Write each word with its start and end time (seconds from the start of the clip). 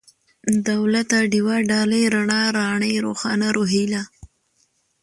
دولته، 0.69 1.17
ډېوه، 1.31 1.57
ډالۍ، 1.69 2.03
رڼا، 2.13 2.41
راڼۍ، 2.57 2.93
روښانه، 3.05 3.47
روهيله 3.57 4.01